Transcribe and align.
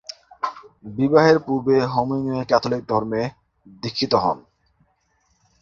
বিবাহের 0.89 1.37
পূর্বে 1.45 1.75
Hemingway 1.93 2.43
Catholic 2.45 2.81
ধর্মে 2.89 3.21
দীক্ষিত 3.83 4.13
হন। 4.23 4.37